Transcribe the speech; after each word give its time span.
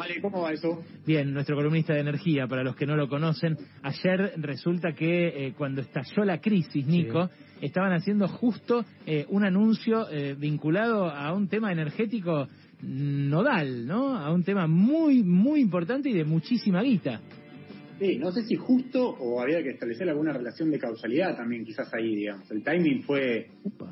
Vale, 0.00 0.18
¿cómo 0.22 0.40
va 0.40 0.50
eso? 0.54 0.82
Bien, 1.06 1.30
nuestro 1.30 1.54
columnista 1.54 1.92
de 1.92 2.00
energía, 2.00 2.46
para 2.46 2.64
los 2.64 2.74
que 2.74 2.86
no 2.86 2.96
lo 2.96 3.06
conocen, 3.06 3.58
ayer 3.82 4.32
resulta 4.38 4.94
que 4.94 5.28
eh, 5.28 5.52
cuando 5.54 5.82
estalló 5.82 6.24
la 6.24 6.40
crisis, 6.40 6.86
Nico, 6.86 7.28
estaban 7.60 7.92
haciendo 7.92 8.26
justo 8.26 8.82
eh, 9.04 9.26
un 9.28 9.44
anuncio 9.44 10.08
eh, 10.10 10.34
vinculado 10.38 11.04
a 11.04 11.34
un 11.34 11.48
tema 11.48 11.70
energético 11.70 12.48
nodal, 12.80 13.86
¿no? 13.86 14.16
A 14.16 14.32
un 14.32 14.42
tema 14.42 14.66
muy, 14.66 15.22
muy 15.22 15.60
importante 15.60 16.08
y 16.08 16.14
de 16.14 16.24
muchísima 16.24 16.80
guita. 16.80 17.20
Sí, 17.98 18.16
no 18.16 18.32
sé 18.32 18.44
si 18.44 18.56
justo 18.56 19.06
o 19.06 19.42
había 19.42 19.62
que 19.62 19.72
establecer 19.72 20.08
alguna 20.08 20.32
relación 20.32 20.70
de 20.70 20.78
causalidad 20.78 21.36
también, 21.36 21.66
quizás 21.66 21.92
ahí, 21.92 22.16
digamos. 22.16 22.50
El 22.50 22.64
timing 22.64 23.02
fue 23.02 23.48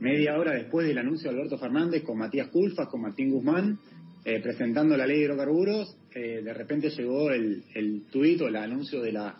media 0.00 0.36
hora 0.36 0.54
después 0.54 0.88
del 0.88 0.98
anuncio 0.98 1.30
de 1.30 1.36
Alberto 1.36 1.58
Fernández 1.58 2.02
con 2.02 2.18
Matías 2.18 2.48
Culfas, 2.48 2.88
con 2.88 3.02
Martín 3.02 3.30
Guzmán, 3.30 3.78
eh, 4.24 4.40
presentando 4.40 4.96
la 4.96 5.06
ley 5.06 5.18
de 5.18 5.24
hidrocarburos. 5.24 5.96
Eh, 6.14 6.42
de 6.42 6.54
repente 6.54 6.90
llegó 6.90 7.30
el, 7.30 7.64
el 7.74 8.02
tuit 8.10 8.40
o 8.40 8.48
el 8.48 8.56
anuncio 8.56 9.00
de 9.00 9.12
la 9.12 9.36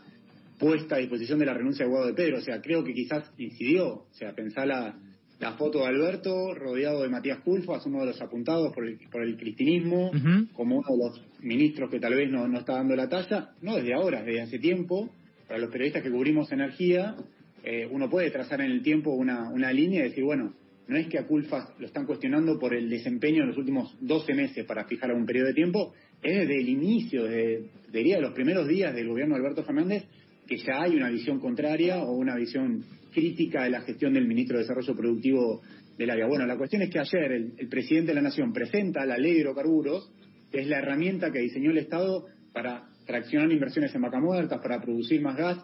puesta 0.59 0.97
a 0.97 0.99
disposición 0.99 1.39
de 1.39 1.47
la 1.47 1.55
renuncia 1.55 1.85
de 1.85 1.91
Guado 1.91 2.07
de 2.07 2.15
Pedro. 2.15 2.39
O 2.39 2.43
sea, 2.43 2.61
creo 2.61 2.85
que 2.85 2.95
quizás 2.95 3.31
incidió. 3.39 3.89
O 3.89 4.09
sea, 4.13 4.33
pensá 4.35 4.65
la, 4.65 4.97
la 5.41 5.53
foto 5.55 5.81
de 5.81 5.87
Alberto 5.87 6.55
rodeado 6.55 7.03
de 7.03 7.09
Matías 7.09 7.41
Culfas, 7.41 7.85
uno 7.87 8.01
de 8.01 8.07
los 8.07 8.23
apuntados 8.23 8.73
por 8.73 8.87
el, 8.87 8.99
por 9.11 9.23
el 9.23 9.37
cristinismo, 9.37 10.13
como 10.53 10.79
uno 10.79 10.87
de 10.89 10.99
los 10.99 11.27
ministros 11.41 11.91
que 11.91 11.99
tal 11.99 12.15
vez 12.15 12.31
no, 12.31 12.47
no 12.47 12.61
está 12.61 12.75
dando 12.75 12.95
la 12.95 13.09
talla, 13.09 13.51
no 13.61 13.75
desde 13.75 13.93
ahora, 13.93 14.23
desde 14.23 14.43
hace 14.43 14.59
tiempo. 14.61 15.11
Para 15.49 15.59
los 15.59 15.71
periodistas 15.71 16.05
que 16.05 16.11
cubrimos 16.11 16.51
energía, 16.53 17.17
eh, 17.65 17.89
uno 17.91 18.09
puede 18.09 18.31
trazar 18.31 18.61
en 18.61 18.71
el 18.71 18.83
tiempo 18.83 19.11
una, 19.11 19.51
una 19.51 19.73
línea 19.73 20.01
y 20.01 20.11
decir, 20.11 20.25
bueno, 20.25 20.55
no 20.93 20.99
es 20.99 21.09
que 21.09 21.19
a 21.19 21.27
Culfas 21.27 21.71
lo 21.79 21.87
están 21.87 22.07
cuestionando 22.07 22.59
por 22.59 22.75
el 22.75 22.89
desempeño 22.89 23.43
en 23.43 23.49
los 23.49 23.59
últimos 23.59 23.97
12 24.01 24.35
meses 24.35 24.65
para 24.65 24.85
fijar 24.85 25.13
un 25.13 25.27
periodo 25.27 25.49
de 25.49 25.55
tiempo, 25.55 25.93
es 26.23 26.39
desde 26.39 26.61
el 26.61 26.69
inicio, 26.69 27.25
desde, 27.25 27.71
diría, 27.91 28.21
los 28.21 28.33
primeros 28.33 28.69
días 28.69 28.95
del 28.95 29.09
gobierno 29.09 29.35
de 29.35 29.41
Alberto 29.41 29.65
Fernández, 29.65 30.05
que 30.47 30.57
ya 30.57 30.83
hay 30.83 30.97
una 30.97 31.11
visión 31.11 31.41
contraria 31.41 32.03
o 32.03 32.13
una 32.13 32.37
visión 32.37 32.85
crítica 33.13 33.65
de 33.65 33.71
la 33.71 33.81
gestión 33.83 34.15
del 34.15 34.27
ministro 34.27 34.57
de 34.57 34.65
Desarrollo 34.65 34.95
Productivo 34.95 35.63
del 35.97 36.11
área. 36.11 36.27
Bueno, 36.27 36.47
la 36.47 36.57
cuestión 36.57 36.83
es 36.83 36.91
que 36.91 36.99
ayer 36.99 37.33
el, 37.33 37.69
presidente 37.69 38.11
de 38.11 38.15
la 38.15 38.23
Nación 38.23 38.53
presenta 38.53 39.05
la 39.05 39.17
ley 39.17 39.33
de 39.33 39.41
hidrocarburos, 39.41 40.11
que 40.51 40.61
es 40.61 40.67
la 40.67 40.79
herramienta 40.79 41.31
que 41.31 41.41
diseñó 41.41 41.71
el 41.71 41.79
Estado 41.79 42.27
para 42.53 42.89
traccionar 43.07 43.51
inversiones 43.51 43.95
en 43.95 44.03
vaca 44.03 44.21
muertas, 44.21 44.61
para 44.61 44.81
producir 44.81 45.21
más 45.21 45.37
gas. 45.37 45.59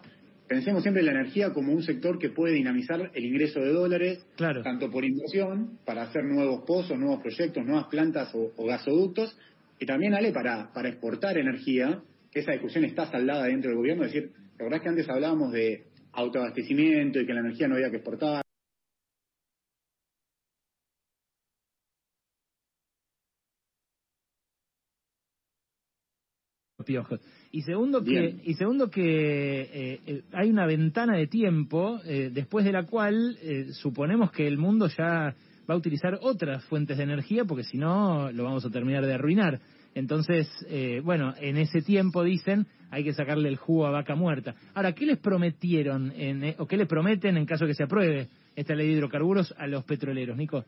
Pensemos 0.49 0.81
siempre 0.81 1.01
en 1.01 1.05
la 1.05 1.11
energía 1.11 1.53
como 1.53 1.71
un 1.71 1.83
sector 1.83 2.17
que 2.17 2.29
puede 2.29 2.55
dinamizar 2.55 3.11
el 3.13 3.23
ingreso 3.23 3.59
de 3.59 3.71
dólares, 3.71 4.25
tanto 4.35 4.89
por 4.89 5.05
inversión, 5.05 5.77
para 5.85 6.01
hacer 6.01 6.23
nuevos 6.23 6.63
pozos, 6.65 6.97
nuevos 6.97 7.21
proyectos, 7.21 7.63
nuevas 7.63 7.85
plantas 7.85 8.33
o, 8.33 8.65
gasoductos, 8.65 9.37
y 9.77 9.85
también, 9.85 10.15
Ale, 10.15 10.31
para, 10.31 10.73
para 10.73 10.89
exportar 10.89 11.37
energía, 11.37 12.01
que 12.31 12.39
esa 12.39 12.53
discusión 12.53 12.83
está 12.83 13.05
saldada 13.11 13.45
dentro 13.45 13.69
del 13.69 13.77
gobierno, 13.77 14.05
es 14.05 14.11
decir, 14.11 14.31
la 14.57 14.63
verdad 14.63 14.77
es 14.77 14.81
que 14.81 14.89
antes 14.89 15.09
hablábamos 15.09 15.51
de 15.51 15.83
autoabastecimiento 16.13 17.19
y 17.19 17.27
que 17.27 17.33
la 17.33 17.41
energía 17.41 17.67
no 17.67 17.75
había 17.75 17.91
que 17.91 17.97
exportar. 17.97 18.43
Y 27.51 27.61
segundo 27.63 28.03
que, 28.03 28.35
y 28.43 28.53
segundo 28.53 28.89
que 28.89 29.61
eh, 29.61 29.99
eh, 30.05 30.21
hay 30.33 30.49
una 30.49 30.65
ventana 30.65 31.17
de 31.17 31.27
tiempo 31.27 31.99
eh, 32.05 32.29
después 32.31 32.65
de 32.65 32.71
la 32.71 32.85
cual 32.85 33.37
suponemos 33.73 34.31
que 34.31 34.47
el 34.47 34.57
mundo 34.57 34.87
ya 34.87 35.35
va 35.69 35.73
a 35.73 35.77
utilizar 35.77 36.19
otras 36.21 36.63
fuentes 36.65 36.97
de 36.97 37.03
energía 37.03 37.45
porque 37.45 37.63
si 37.63 37.77
no 37.77 38.31
lo 38.31 38.43
vamos 38.43 38.65
a 38.65 38.69
terminar 38.69 39.05
de 39.05 39.13
arruinar. 39.13 39.59
Entonces, 39.95 40.47
eh, 40.67 41.01
bueno, 41.03 41.33
en 41.39 41.57
ese 41.57 41.81
tiempo 41.81 42.23
dicen 42.23 42.67
hay 42.91 43.03
que 43.03 43.13
sacarle 43.13 43.49
el 43.49 43.57
jugo 43.57 43.85
a 43.85 43.91
vaca 43.91 44.15
muerta. 44.15 44.55
Ahora, 44.73 44.93
¿qué 44.93 45.05
les 45.05 45.19
prometieron 45.19 46.11
en, 46.15 46.43
eh, 46.43 46.55
o 46.57 46.65
qué 46.65 46.77
les 46.77 46.87
prometen 46.87 47.37
en 47.37 47.45
caso 47.45 47.67
que 47.67 47.75
se 47.75 47.83
apruebe 47.83 48.27
esta 48.55 48.73
ley 48.73 48.87
de 48.87 48.93
hidrocarburos 48.93 49.53
a 49.57 49.67
los 49.67 49.83
petroleros, 49.83 50.37
Nico? 50.37 50.65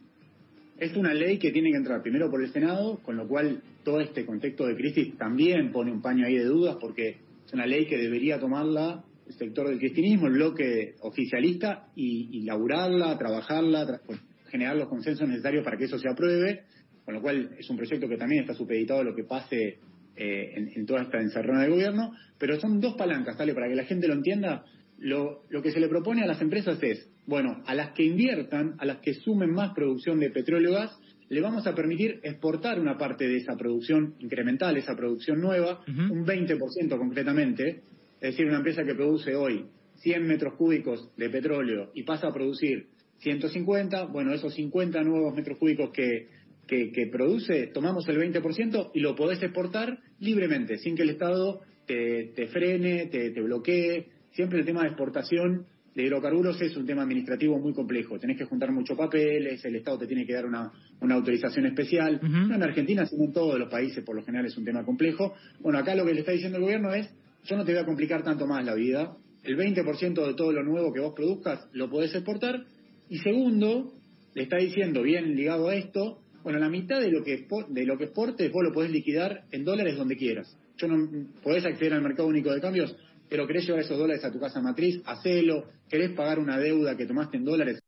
Es 0.81 0.97
una 0.97 1.13
ley 1.13 1.37
que 1.37 1.51
tiene 1.51 1.69
que 1.69 1.77
entrar 1.77 2.01
primero 2.01 2.29
por 2.29 2.43
el 2.43 2.51
Senado, 2.51 2.99
con 3.03 3.15
lo 3.15 3.27
cual 3.27 3.61
todo 3.83 4.01
este 4.01 4.25
contexto 4.25 4.65
de 4.65 4.75
crisis 4.75 5.15
también 5.17 5.71
pone 5.71 5.91
un 5.91 6.01
paño 6.01 6.25
ahí 6.25 6.35
de 6.35 6.45
dudas, 6.45 6.77
porque 6.81 7.17
es 7.45 7.53
una 7.53 7.65
ley 7.65 7.85
que 7.85 7.97
debería 7.97 8.39
tomarla 8.39 9.03
el 9.27 9.33
sector 9.35 9.69
del 9.69 9.77
cristianismo, 9.77 10.27
el 10.27 10.33
bloque 10.33 10.95
oficialista, 11.01 11.87
y, 11.95 12.29
y 12.35 12.41
laburarla, 12.41 13.17
trabajarla, 13.17 14.01
generar 14.49 14.75
los 14.75 14.89
consensos 14.89 15.29
necesarios 15.29 15.63
para 15.63 15.77
que 15.77 15.85
eso 15.85 15.97
se 15.97 16.09
apruebe 16.09 16.63
con 17.05 17.15
lo 17.15 17.21
cual 17.21 17.55
es 17.57 17.69
un 17.69 17.77
proyecto 17.77 18.07
que 18.07 18.17
también 18.17 18.41
está 18.41 18.53
supeditado 18.53 19.01
a 19.01 19.03
lo 19.03 19.15
que 19.15 19.23
pase 19.23 19.79
eh, 20.15 20.53
en, 20.55 20.85
toda 20.85 21.01
esta 21.01 21.19
encerrona 21.19 21.63
de 21.63 21.69
gobierno, 21.69 22.13
pero 22.37 22.59
son 22.59 22.79
dos 22.79 22.95
palancas, 22.95 23.37
¿sale? 23.37 23.53
Para 23.53 23.67
que 23.67 23.75
la 23.75 23.85
gente 23.85 24.07
lo 24.07 24.13
entienda, 24.13 24.65
lo, 24.99 25.43
lo 25.49 25.61
que 25.61 25.71
se 25.71 25.79
le 25.79 25.87
propone 25.87 26.23
a 26.23 26.27
las 26.27 26.41
empresas 26.41 26.81
es, 26.83 27.09
bueno, 27.25 27.61
a 27.65 27.75
las 27.75 27.91
que 27.91 28.03
inviertan, 28.03 28.75
a 28.79 28.85
las 28.85 28.97
que 28.97 29.13
sumen 29.13 29.51
más 29.51 29.73
producción 29.73 30.19
de 30.19 30.31
petróleo 30.31 30.71
y 30.71 30.73
gas, 30.73 30.97
le 31.29 31.41
vamos 31.41 31.65
a 31.65 31.73
permitir 31.73 32.19
exportar 32.23 32.79
una 32.79 32.97
parte 32.97 33.27
de 33.27 33.37
esa 33.37 33.55
producción 33.55 34.15
incremental, 34.19 34.75
esa 34.75 34.95
producción 34.95 35.39
nueva, 35.39 35.81
un 35.87 36.25
20% 36.25 36.97
concretamente, 36.97 37.81
es 38.19 38.31
decir, 38.31 38.47
una 38.47 38.57
empresa 38.57 38.83
que 38.83 38.95
produce 38.95 39.35
hoy 39.35 39.65
100 39.97 40.27
metros 40.27 40.55
cúbicos 40.55 41.09
de 41.15 41.29
petróleo 41.29 41.91
y 41.93 42.03
pasa 42.03 42.27
a 42.27 42.33
producir 42.33 42.87
150, 43.19 44.05
bueno, 44.05 44.33
esos 44.33 44.53
50 44.55 45.01
nuevos 45.03 45.33
metros 45.33 45.57
cúbicos 45.57 45.91
que 45.91 46.27
que, 46.67 47.09
produce, 47.11 47.67
tomamos 47.67 48.07
el 48.07 48.17
20% 48.17 48.91
y 48.93 48.99
lo 49.01 49.15
podés 49.15 49.41
exportar 49.43 49.99
libremente, 50.19 50.77
sin 50.77 50.95
que 50.95 51.03
el 51.03 51.09
Estado 51.09 51.61
te, 51.85 52.47
frene, 52.47 53.07
te, 53.07 53.29
bloquee. 53.41 54.07
Siempre 54.31 54.59
el 54.59 54.65
tema 54.65 54.81
de 54.81 54.87
exportación 54.87 55.65
de 55.95 56.03
hidrocarburos 56.03 56.61
es 56.61 56.75
un 56.77 56.85
tema 56.85 57.03
administrativo 57.03 57.59
muy 57.59 57.73
complejo. 57.73 58.17
Tenés 58.17 58.37
que 58.37 58.45
juntar 58.45 58.71
muchos 58.71 58.97
papeles, 58.97 59.63
el 59.65 59.75
Estado 59.75 59.99
te 59.99 60.07
tiene 60.07 60.25
que 60.25 60.33
dar 60.33 60.45
una, 60.45 60.71
autorización 61.01 61.65
especial. 61.65 62.19
No 62.21 62.55
en 62.55 62.63
Argentina, 62.63 63.05
sino 63.05 63.25
en 63.25 63.33
todos 63.33 63.59
los 63.59 63.69
países, 63.69 64.03
por 64.03 64.15
lo 64.15 64.23
general 64.23 64.45
es 64.45 64.57
un 64.57 64.63
tema 64.63 64.85
complejo. 64.85 65.33
Bueno, 65.59 65.79
acá 65.79 65.95
lo 65.95 66.05
que 66.05 66.13
le 66.13 66.21
está 66.21 66.31
diciendo 66.31 66.57
el 66.57 66.63
gobierno 66.63 66.93
es, 66.93 67.09
yo 67.43 67.57
no 67.57 67.65
te 67.65 67.73
voy 67.73 67.81
a 67.81 67.85
complicar 67.85 68.23
tanto 68.23 68.47
más 68.47 68.63
la 68.65 68.75
vida. 68.75 69.17
El 69.43 69.57
20% 69.57 70.27
de 70.27 70.33
todo 70.35 70.51
lo 70.51 70.63
nuevo 70.63 70.93
que 70.93 70.99
vos 70.99 71.13
produzcas 71.15 71.67
lo 71.73 71.89
podés 71.89 72.13
exportar. 72.15 72.65
Y 73.09 73.17
segundo, 73.17 73.93
le 74.33 74.43
está 74.43 74.57
diciendo, 74.57 75.01
bien 75.01 75.35
ligado 75.35 75.67
a 75.67 75.75
esto, 75.75 76.19
bueno, 76.43 76.59
la 76.59 76.69
mitad 76.69 76.99
de 76.99 77.11
lo 77.11 77.23
que 77.23 77.45
de 77.69 77.85
lo 77.85 77.97
que 77.97 78.05
exportes 78.05 78.51
vos 78.51 78.63
lo 78.63 78.73
podés 78.73 78.91
liquidar 78.91 79.43
en 79.51 79.65
dólares 79.65 79.97
donde 79.97 80.15
quieras. 80.15 80.57
Yo 80.77 80.87
no 80.87 81.27
podés 81.43 81.65
acceder 81.65 81.93
al 81.93 82.01
mercado 82.01 82.27
único 82.27 82.51
de 82.51 82.61
cambios, 82.61 82.95
pero 83.31 83.47
querés 83.47 83.65
llevar 83.65 83.79
esos 83.79 83.97
dólares 83.97 84.25
a 84.25 84.31
tu 84.33 84.41
casa 84.41 84.59
matriz, 84.59 85.01
hacelo, 85.05 85.63
querés 85.87 86.11
pagar 86.11 86.37
una 86.37 86.57
deuda 86.57 86.97
que 86.97 87.05
tomaste 87.05 87.37
en 87.37 87.45
dólares, 87.45 87.80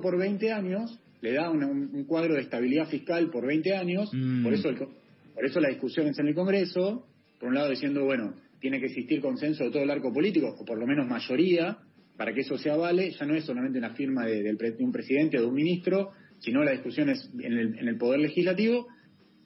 por 0.00 0.18
20 0.18 0.52
años, 0.52 0.98
le 1.20 1.32
da 1.32 1.50
un, 1.50 2.04
cuadro 2.06 2.34
de 2.34 2.42
estabilidad 2.42 2.88
fiscal 2.88 3.30
por 3.30 3.46
20 3.46 3.74
años, 3.74 4.10
mm. 4.12 4.44
por, 4.44 4.54
eso 4.54 4.70
por 5.34 5.44
eso 5.44 5.60
la 5.60 5.68
discusión 5.68 6.06
es 6.06 6.18
en 6.18 6.28
el 6.28 6.34
Congreso, 6.34 7.06
por 7.38 7.48
un 7.48 7.54
lado 7.54 7.70
diciendo, 7.70 8.04
bueno, 8.04 8.34
tiene 8.60 8.80
que 8.80 8.86
existir 8.86 9.20
consenso 9.20 9.64
de 9.64 9.70
todo 9.70 9.82
el 9.82 9.90
arco 9.90 10.12
político, 10.12 10.54
o 10.58 10.64
por 10.64 10.78
lo 10.78 10.86
menos 10.86 11.06
mayoría, 11.06 11.78
para 12.16 12.34
que 12.34 12.40
eso 12.40 12.58
se 12.58 12.70
avale, 12.70 13.12
ya 13.12 13.26
no 13.26 13.34
es 13.34 13.44
solamente 13.44 13.78
una 13.78 13.94
firma 13.94 14.26
de, 14.26 14.56
un 14.80 14.92
presidente 14.92 15.38
o 15.38 15.42
de 15.42 15.46
un 15.46 15.54
ministro, 15.54 16.10
sino 16.40 16.64
la 16.64 16.72
discusión 16.72 17.08
es 17.08 17.30
en 17.38 17.88
el, 17.88 17.96
Poder 17.96 18.20
Legislativo. 18.20 18.88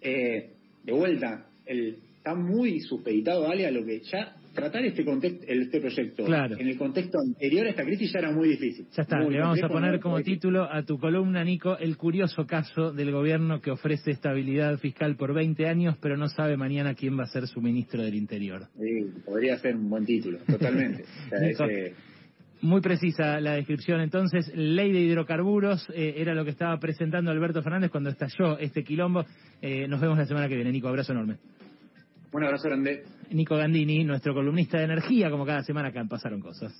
Eh, 0.01 0.53
de 0.83 0.93
vuelta, 0.93 1.47
el, 1.67 1.99
está 2.17 2.35
muy 2.35 2.81
supeditado, 2.81 3.49
Ale, 3.49 3.67
a 3.67 3.71
lo 3.71 3.85
que 3.85 4.01
ya 4.01 4.37
tratar 4.53 4.85
este 4.85 5.05
contexto, 5.05 5.45
este 5.47 5.81
proyecto 5.81 6.27
en 6.27 6.69
el 6.69 6.77
contexto 6.77 7.19
anterior 7.19 7.67
a 7.67 7.71
esta 7.71 7.85
crisis 7.85 8.13
ya 8.13 8.21
era 8.21 8.31
muy 8.31 8.49
difícil. 8.49 8.87
Ya 8.97 9.03
está, 9.03 9.19
le 9.21 9.41
vamos 9.41 9.63
a 9.63 9.69
poner 9.69 10.01
como 10.01 10.21
título 10.23 10.65
a 10.71 10.83
tu 10.83 10.99
columna, 10.99 11.43
Nico, 11.45 11.77
el 11.79 11.97
curioso 11.97 12.47
caso 12.47 12.93
del 12.93 13.13
gobierno 13.13 13.61
que 13.61 13.71
ofrece 13.71 14.11
estabilidad 14.11 14.79
fiscal 14.79 15.17
por 15.17 15.35
20 15.35 15.67
años, 15.67 15.97
pero 16.01 16.17
no 16.17 16.29
sabe 16.29 16.57
mañana 16.57 16.95
quién 16.95 17.19
va 17.19 17.25
a 17.25 17.27
ser 17.27 17.47
su 17.47 17.61
ministro 17.61 18.03
del 18.03 18.15
Interior. 18.15 18.69
Sí, 18.79 19.07
podría 19.25 19.59
ser 19.59 19.77
un 19.77 19.89
buen 19.89 20.05
título, 20.05 20.39
totalmente. 20.47 21.05
Muy 22.63 22.81
precisa 22.81 23.41
la 23.41 23.55
descripción. 23.55 24.01
Entonces, 24.01 24.53
ley 24.55 24.93
de 24.93 25.01
hidrocarburos 25.01 25.91
eh, 25.97 26.15
era 26.19 26.33
lo 26.33 26.45
que 26.45 26.53
estaba 26.53 26.79
presentando 26.79 27.33
Alberto 27.33 27.61
Fernández 27.61 27.91
cuando 27.91 28.11
estalló 28.11 28.57
este 28.57 28.85
quilombo. 28.85 29.27
Eh, 29.61 29.89
nos 29.89 30.01
vemos 30.01 30.17
la 30.17 30.27
semana 30.27 30.49
que 30.49 30.55
viene. 30.55 30.71
Nico, 30.71 30.87
abrazo 30.87 31.11
enorme. 31.11 31.39
Un 32.33 32.45
abrazo 32.45 32.69
grande. 32.69 33.05
Nico 33.31 33.57
Gandini, 33.57 34.05
nuestro 34.05 34.35
columnista 34.35 34.79
de 34.79 34.85
energía, 34.85 35.31
como 35.31 35.45
cada 35.45 35.63
semana 35.63 35.89
acá 35.89 36.05
Pasaron 36.09 36.41
Cosas. 36.41 36.73